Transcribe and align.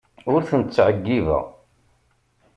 Ur 0.33 0.41
ten-ttɛeyyibeɣ. 0.49 1.45